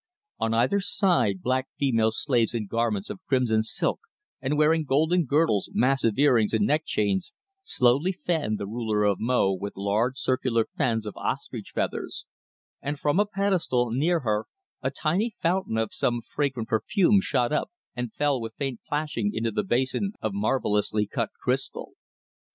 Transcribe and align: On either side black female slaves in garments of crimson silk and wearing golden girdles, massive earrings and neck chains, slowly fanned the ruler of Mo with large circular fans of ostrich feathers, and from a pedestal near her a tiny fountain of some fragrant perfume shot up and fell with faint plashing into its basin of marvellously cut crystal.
On 0.39 0.51
either 0.51 0.79
side 0.79 1.43
black 1.43 1.67
female 1.77 2.09
slaves 2.09 2.55
in 2.55 2.65
garments 2.65 3.11
of 3.11 3.23
crimson 3.27 3.61
silk 3.61 3.99
and 4.41 4.57
wearing 4.57 4.83
golden 4.83 5.25
girdles, 5.25 5.69
massive 5.73 6.17
earrings 6.17 6.53
and 6.55 6.65
neck 6.65 6.85
chains, 6.85 7.33
slowly 7.61 8.11
fanned 8.11 8.57
the 8.57 8.65
ruler 8.65 9.03
of 9.03 9.19
Mo 9.19 9.53
with 9.53 9.77
large 9.77 10.17
circular 10.17 10.65
fans 10.75 11.05
of 11.05 11.15
ostrich 11.17 11.69
feathers, 11.75 12.25
and 12.81 12.99
from 12.99 13.19
a 13.19 13.27
pedestal 13.27 13.91
near 13.91 14.21
her 14.21 14.45
a 14.81 14.89
tiny 14.89 15.29
fountain 15.39 15.77
of 15.77 15.93
some 15.93 16.23
fragrant 16.23 16.67
perfume 16.69 17.21
shot 17.21 17.53
up 17.53 17.69
and 17.95 18.11
fell 18.11 18.41
with 18.41 18.55
faint 18.55 18.79
plashing 18.87 19.29
into 19.31 19.49
its 19.51 19.67
basin 19.67 20.13
of 20.19 20.33
marvellously 20.33 21.05
cut 21.05 21.29
crystal. 21.39 21.93